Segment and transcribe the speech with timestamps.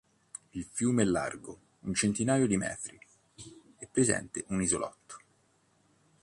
[0.53, 2.99] Il fiume è largo un centinaio di metri
[3.77, 5.17] e presente un isolotto.